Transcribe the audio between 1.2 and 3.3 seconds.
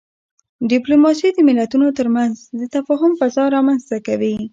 د ملتونو ترمنځ د تفاهم